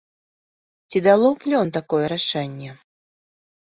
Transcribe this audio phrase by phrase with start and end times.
[0.89, 2.71] Ці дало плён такое рашэнне?